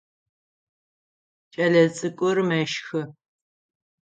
Кӏэлэцӏыкӏур 1.53 2.37
мэщхы. 2.47 3.01